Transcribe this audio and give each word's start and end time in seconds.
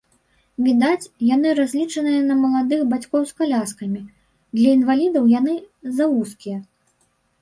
Відаць, 0.67 1.09
яны 1.35 1.49
разлічаныя 1.59 2.21
на 2.31 2.37
маладых 2.43 2.81
бацькоў 2.93 3.21
з 3.33 3.37
каляскамі, 3.41 4.01
для 4.57 4.69
інвалідаў 4.79 5.23
яны 5.39 5.53
завузкія. 5.99 6.57